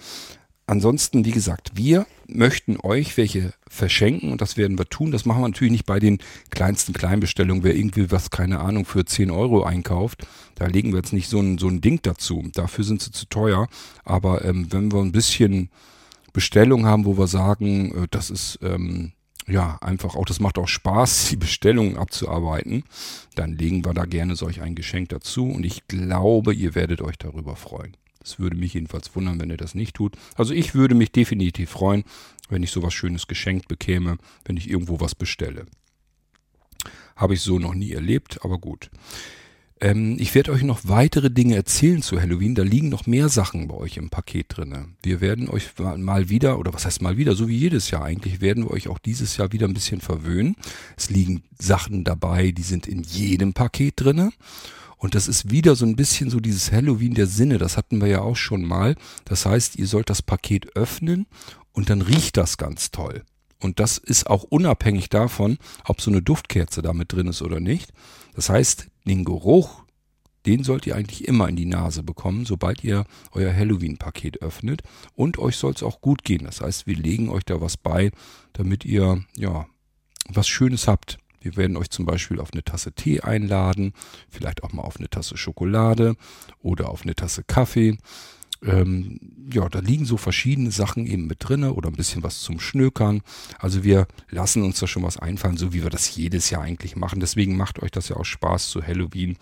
Ansonsten, 0.70 1.24
wie 1.24 1.32
gesagt, 1.32 1.72
wir 1.76 2.06
möchten 2.28 2.78
euch 2.84 3.16
welche 3.16 3.54
verschenken 3.70 4.34
und 4.34 4.42
das 4.42 4.58
werden 4.58 4.78
wir 4.78 4.90
tun. 4.90 5.12
Das 5.12 5.24
machen 5.24 5.42
wir 5.42 5.48
natürlich 5.48 5.72
nicht 5.72 5.86
bei 5.86 6.00
den 6.00 6.20
kleinsten 6.50 6.92
Kleinbestellungen. 6.92 7.64
Wer 7.64 7.74
irgendwie 7.74 8.12
was, 8.12 8.32
keine 8.32 8.60
Ahnung, 8.60 8.84
für 8.84 9.06
10 9.06 9.32
Euro 9.32 9.64
einkauft, 9.64 10.28
da 10.56 10.68
legen 10.68 10.92
wir 10.92 10.98
jetzt 10.98 11.14
nicht 11.14 11.30
so 11.30 11.40
ein, 11.40 11.58
so 11.58 11.70
ein 11.70 11.80
Ding 11.80 12.02
dazu. 12.02 12.44
Dafür 12.54 12.84
sind 12.84 13.02
sie 13.02 13.12
zu 13.12 13.28
teuer. 13.28 13.70
Aber 14.04 14.44
ähm, 14.44 14.68
wenn 14.70 14.92
wir 14.92 15.00
ein 15.00 15.14
bisschen 15.14 15.70
Bestellung 16.34 16.86
haben, 16.86 17.06
wo 17.06 17.18
wir 17.18 17.28
sagen, 17.28 18.04
äh, 18.04 18.08
das 18.12 18.30
ist 18.30 18.60
ähm, 18.62 19.14
ja 19.48 19.78
einfach 19.80 20.18
auch, 20.18 20.26
das 20.26 20.42
macht 20.42 20.58
auch 20.58 20.68
Spaß, 20.68 21.28
die 21.30 21.38
Bestellungen 21.38 21.98
abzuarbeiten, 21.98 22.84
dann 23.36 23.54
legen 23.54 23.86
wir 23.86 23.94
da 23.94 24.04
gerne 24.04 24.36
solch 24.36 24.62
ein 24.62 24.76
Geschenk 24.76 25.10
dazu 25.10 25.50
und 25.50 25.66
ich 25.66 25.88
glaube, 25.88 26.54
ihr 26.54 26.76
werdet 26.76 27.02
euch 27.02 27.18
darüber 27.18 27.56
freuen. 27.56 27.96
Es 28.28 28.40
würde 28.40 28.58
mich 28.58 28.74
jedenfalls 28.74 29.16
wundern, 29.16 29.40
wenn 29.40 29.50
er 29.50 29.58
das 29.58 29.76
nicht 29.76 29.96
tut. 29.96 30.16
Also 30.36 30.54
ich 30.54 30.76
würde 30.76 30.96
mich 30.96 31.12
definitiv 31.12 31.70
freuen, 31.70 32.04
wenn 32.50 32.64
ich 32.64 32.72
sowas 32.72 32.94
Schönes 32.94 33.28
geschenkt 33.28 33.68
bekäme, 33.68 34.18
wenn 34.46 34.58
ich 34.58 34.70
irgendwo 34.70 35.00
was 35.00 35.16
bestelle. 35.16 35.66
Habe 37.16 37.34
ich 37.34 37.42
so 37.42 37.58
noch 37.60 37.74
nie 37.74 37.94
erlebt, 37.94 38.44
aber 38.44 38.58
gut. 38.60 38.90
Ähm, 39.80 40.18
ich 40.20 40.34
werde 40.34 40.52
euch 40.52 40.64
noch 40.64 40.82
weitere 40.84 41.30
Dinge 41.30 41.56
erzählen 41.56 42.02
zu 42.02 42.20
Halloween. 42.20 42.56
Da 42.56 42.64
liegen 42.64 42.90
noch 42.90 43.06
mehr 43.06 43.30
Sachen 43.30 43.68
bei 43.68 43.76
euch 43.76 43.98
im 43.98 44.10
Paket 44.10 44.58
drinne. 44.58 44.90
Wir 45.04 45.22
werden 45.22 45.50
euch 45.50 45.70
mal 45.78 46.30
wieder, 46.30 46.60
oder 46.60 46.74
was 46.74 46.86
heißt 46.86 47.02
mal 47.02 47.18
wieder, 47.18 47.36
so 47.36 47.48
wie 47.48 47.58
jedes 47.58 47.92
Jahr 47.92 48.04
eigentlich, 48.04 48.42
werden 48.42 48.66
wir 48.66 48.72
euch 48.72 48.88
auch 48.88 49.00
dieses 49.00 49.38
Jahr 49.38 49.52
wieder 49.52 49.68
ein 49.68 49.74
bisschen 49.74 50.02
verwöhnen. 50.02 50.56
Es 50.96 51.10
liegen 51.10 51.44
Sachen 51.60 52.04
dabei, 52.04 52.52
die 52.52 52.64
sind 52.64 52.88
in 52.88 53.04
jedem 53.04 53.54
Paket 53.54 53.94
drinne. 53.98 54.32
Und 54.98 55.14
das 55.14 55.28
ist 55.28 55.52
wieder 55.52 55.76
so 55.76 55.86
ein 55.86 55.96
bisschen 55.96 56.30
so 56.30 56.40
dieses 56.40 56.72
Halloween 56.72 57.14
der 57.14 57.28
Sinne. 57.28 57.60
Das 57.60 57.78
hatten 57.78 58.02
wir 58.02 58.08
ja 58.08 58.22
auch 58.22 58.36
schon 58.36 58.64
mal. 58.64 58.96
Das 59.26 59.46
heißt, 59.46 59.76
ihr 59.78 59.88
sollt 59.88 60.10
das 60.10 60.22
Paket 60.22 60.76
öffnen 60.76 61.28
und 61.72 61.90
dann 61.90 62.02
riecht 62.02 62.38
das 62.38 62.58
ganz 62.58 62.92
toll. 62.92 63.24
Und 63.60 63.80
das 63.80 63.98
ist 63.98 64.28
auch 64.28 64.44
unabhängig 64.44 65.10
davon, 65.10 65.58
ob 65.86 66.02
so 66.02 66.12
eine 66.12 66.22
Duftkerze 66.22 66.82
damit 66.82 67.14
drin 67.14 67.28
ist 67.28 67.42
oder 67.42 67.60
nicht. 67.60 67.92
Das 68.36 68.50
heißt, 68.50 68.88
den 69.06 69.24
Geruch, 69.24 69.84
den 70.46 70.64
sollt 70.64 70.86
ihr 70.86 70.96
eigentlich 70.96 71.28
immer 71.28 71.50
in 71.50 71.56
die 71.56 71.66
Nase 71.66 72.04
bekommen, 72.04 72.46
sobald 72.46 72.84
ihr 72.84 73.06
euer 73.32 73.54
Halloween-Paket 73.54 74.42
öffnet. 74.42 74.84
Und 75.14 75.40
euch 75.40 75.58
soll 75.58 75.74
es 75.74 75.84
auch 75.84 76.02
gut 76.02 76.24
gehen. 76.24 76.46
Das 76.46 76.62
heißt, 76.62 76.88
wir 76.88 76.96
legen 76.96 77.30
euch 77.30 77.44
da 77.44 77.62
was 77.62 77.78
bei, 77.78 78.12
damit 78.54 78.86
ihr 78.86 79.24
ja 79.36 79.68
was 80.30 80.48
Schönes 80.48 80.88
habt. 80.88 81.18
Wir 81.40 81.56
werden 81.56 81.78
euch 81.78 81.90
zum 81.90 82.06
Beispiel 82.06 82.40
auf 82.40 82.52
eine 82.54 82.64
Tasse 82.64 82.92
Tee 82.94 83.22
einladen, 83.22 83.94
vielleicht 84.30 84.64
auch 84.64 84.74
mal 84.74 84.84
auf 84.84 84.98
eine 84.98 85.10
Tasse 85.10 85.38
Schokolade 85.38 86.16
oder 86.62 86.90
auf 86.90 87.04
eine 87.04 87.16
Tasse 87.16 87.44
Kaffee. 87.44 87.98
Ähm, 88.64 89.20
ja, 89.52 89.70
da 89.70 89.80
liegen 89.80 90.06
so 90.06 90.18
verschiedene 90.18 90.72
Sachen 90.72 91.06
eben 91.06 91.28
mit 91.28 91.48
drinne 91.48 91.74
oder 91.74 91.90
ein 91.90 91.96
bisschen 91.96 92.24
was 92.24 92.42
zum 92.42 92.60
Schnökern. 92.60 93.22
Also 93.60 93.84
wir 93.84 94.08
lassen 94.30 94.64
uns 94.64 94.80
da 94.80 94.88
schon 94.88 95.04
was 95.04 95.18
einfallen, 95.18 95.58
so 95.58 95.74
wie 95.74 95.84
wir 95.84 95.92
das 95.92 96.16
jedes 96.16 96.50
Jahr 96.50 96.64
eigentlich 96.64 96.96
machen. 96.96 97.20
Deswegen 97.20 97.56
macht 97.56 97.82
euch 97.82 97.92
das 97.92 98.10
ja 98.10 98.16
auch 98.18 98.26
Spaß 98.26 98.70
zu 98.70 98.86
Halloween 98.86 99.38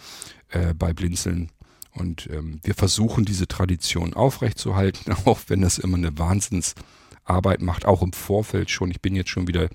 äh, 0.50 0.74
bei 0.74 0.94
Blinzeln. 0.94 1.50
Und 1.92 2.30
ähm, 2.30 2.60
wir 2.64 2.76
versuchen 2.76 3.24
diese 3.24 3.48
Tradition 3.48 4.14
aufrechtzuerhalten, 4.14 5.14
auch 5.26 5.40
wenn 5.48 5.62
das 5.62 5.78
immer 5.78 5.98
eine 5.98 6.18
Wahnsinnsarbeit 6.18 7.62
macht, 7.62 7.86
auch 7.86 8.02
im 8.02 8.12
Vorfeld 8.12 8.70
schon. 8.70 8.92
Ich 8.92 9.02
bin 9.02 9.16
jetzt 9.16 9.30
schon 9.30 9.48
wieder 9.48 9.70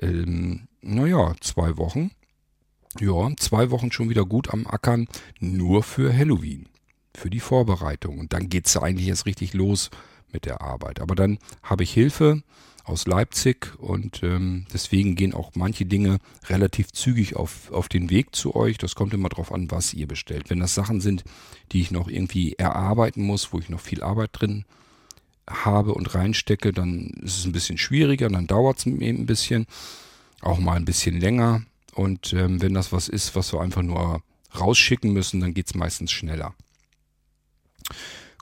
ähm, 0.00 0.68
naja, 0.84 1.34
zwei 1.40 1.76
Wochen. 1.76 2.10
Ja, 3.00 3.30
zwei 3.38 3.70
Wochen 3.70 3.90
schon 3.90 4.08
wieder 4.08 4.24
gut 4.24 4.50
am 4.50 4.66
Ackern, 4.66 5.08
nur 5.40 5.82
für 5.82 6.16
Halloween, 6.16 6.68
für 7.14 7.30
die 7.30 7.40
Vorbereitung. 7.40 8.18
Und 8.18 8.32
dann 8.32 8.48
geht's 8.48 8.74
ja 8.74 8.82
eigentlich 8.82 9.08
erst 9.08 9.26
richtig 9.26 9.52
los 9.54 9.90
mit 10.32 10.44
der 10.44 10.60
Arbeit. 10.60 11.00
Aber 11.00 11.14
dann 11.14 11.38
habe 11.62 11.82
ich 11.82 11.92
Hilfe 11.92 12.42
aus 12.84 13.06
Leipzig 13.06 13.72
und 13.78 14.22
ähm, 14.22 14.66
deswegen 14.72 15.16
gehen 15.16 15.32
auch 15.32 15.52
manche 15.54 15.86
Dinge 15.86 16.18
relativ 16.48 16.92
zügig 16.92 17.34
auf, 17.34 17.72
auf 17.72 17.88
den 17.88 18.10
Weg 18.10 18.36
zu 18.36 18.54
euch. 18.54 18.76
Das 18.76 18.94
kommt 18.94 19.14
immer 19.14 19.30
darauf 19.30 19.52
an, 19.52 19.70
was 19.70 19.94
ihr 19.94 20.06
bestellt. 20.06 20.50
Wenn 20.50 20.60
das 20.60 20.74
Sachen 20.74 21.00
sind, 21.00 21.24
die 21.72 21.80
ich 21.80 21.90
noch 21.90 22.08
irgendwie 22.08 22.52
erarbeiten 22.52 23.22
muss, 23.22 23.52
wo 23.52 23.58
ich 23.58 23.70
noch 23.70 23.80
viel 23.80 24.02
Arbeit 24.02 24.30
drin 24.34 24.66
habe 25.48 25.94
und 25.94 26.14
reinstecke, 26.14 26.72
dann 26.72 27.06
ist 27.22 27.38
es 27.38 27.44
ein 27.46 27.52
bisschen 27.52 27.78
schwieriger, 27.78 28.28
dann 28.28 28.46
dauert 28.46 28.78
es 28.78 28.86
eben 28.86 29.02
ein 29.02 29.26
bisschen 29.26 29.66
auch 30.44 30.58
mal 30.58 30.76
ein 30.76 30.84
bisschen 30.84 31.20
länger. 31.20 31.62
Und 31.94 32.32
ähm, 32.32 32.60
wenn 32.60 32.74
das 32.74 32.92
was 32.92 33.08
ist, 33.08 33.34
was 33.34 33.52
wir 33.52 33.60
einfach 33.60 33.82
nur 33.82 34.22
rausschicken 34.58 35.12
müssen, 35.12 35.40
dann 35.40 35.54
geht 35.54 35.66
es 35.68 35.74
meistens 35.74 36.12
schneller. 36.12 36.54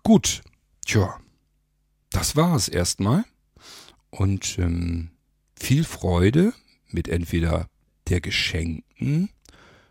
Gut, 0.03 0.43
tja, 0.85 1.21
das 2.11 2.37
war 2.37 2.57
es 2.57 2.69
erstmal. 2.69 3.25
Und 4.11 4.59
ähm, 4.59 5.11
viel 5.59 5.85
Freude 5.85 6.53
mit 6.89 7.09
entweder 7.09 7.69
der 8.09 8.21
geschenkten 8.21 9.31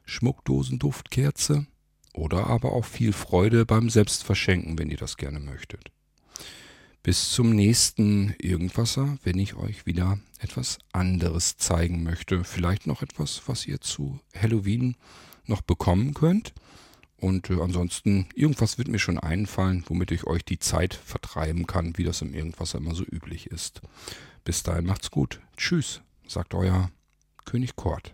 Schmuckdosen-Duftkerze 0.06 1.66
oder 2.14 2.48
aber 2.48 2.74
auch 2.74 2.86
viel 2.86 3.14
Freude 3.14 3.66
beim 3.66 3.90
Selbstverschenken, 3.90 4.78
wenn 4.78 4.90
ihr 4.90 4.98
das 4.98 5.18
gerne 5.18 5.40
möchtet. 5.40 5.92
Bis 7.04 7.32
zum 7.32 7.50
nächsten 7.56 8.36
Irgendwasser, 8.38 9.18
wenn 9.24 9.40
ich 9.40 9.56
euch 9.56 9.88
wieder 9.88 10.20
etwas 10.40 10.78
anderes 10.92 11.58
zeigen 11.58 12.04
möchte. 12.04 12.44
Vielleicht 12.44 12.86
noch 12.86 13.02
etwas, 13.02 13.42
was 13.48 13.66
ihr 13.66 13.82
zu 13.82 14.20
Halloween 14.40 14.96
noch 15.48 15.62
bekommen 15.62 16.14
könnt. 16.14 16.54
Und 17.18 17.50
äh, 17.50 17.60
ansonsten, 17.60 18.28
irgendwas 18.36 18.78
wird 18.78 18.88
mir 18.88 19.00
schon 19.00 19.18
einfallen, 19.18 19.84
womit 19.88 20.12
ich 20.12 20.26
euch 20.28 20.46
die 20.46 20.60
Zeit 20.60 20.94
vertreiben 20.94 21.66
kann, 21.66 21.98
wie 21.98 22.04
das 22.04 22.22
im 22.22 22.36
Irgendwasser 22.36 22.78
immer 22.78 22.94
so 22.94 23.04
üblich 23.04 23.48
ist. 23.48 23.82
Bis 24.44 24.62
dahin 24.62 24.86
macht's 24.86 25.10
gut. 25.10 25.40
Tschüss, 25.58 26.02
sagt 26.28 26.54
euer 26.54 26.92
König 27.46 27.76
Kort. 27.76 28.14